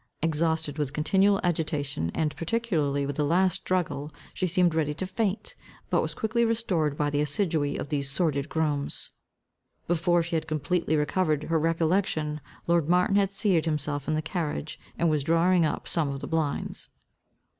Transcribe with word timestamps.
Exhausted 0.23 0.79
with 0.79 0.93
continual 0.93 1.39
agitation, 1.43 2.09
and 2.15 2.35
particularly 2.35 3.05
with 3.05 3.17
the 3.17 3.23
last 3.23 3.57
struggle, 3.57 4.11
she 4.33 4.47
seemed 4.47 4.73
ready 4.73 4.95
to 4.95 5.05
faint, 5.05 5.53
but 5.91 6.01
was 6.01 6.15
quickly 6.15 6.43
restored 6.43 6.97
by 6.97 7.11
the 7.11 7.21
assiduity 7.21 7.77
of 7.77 7.89
these 7.89 8.09
sordid 8.09 8.49
grooms. 8.49 9.11
Before 9.87 10.23
she 10.23 10.35
had 10.35 10.47
completely 10.47 10.95
recovered 10.97 11.43
her 11.43 11.59
recollection, 11.59 12.41
lord 12.65 12.89
Martin 12.89 13.15
had 13.15 13.31
seated 13.31 13.65
himself 13.65 14.07
in 14.07 14.15
the 14.15 14.23
carriage, 14.23 14.79
and 14.97 15.07
was 15.07 15.23
drawing 15.23 15.67
up 15.67 15.87
some 15.87 16.09
of 16.09 16.19
the 16.19 16.27
blinds. 16.27 16.89